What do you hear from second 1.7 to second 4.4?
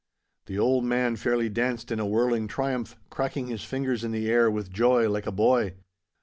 in a whirling triumph, cracking his fingers in the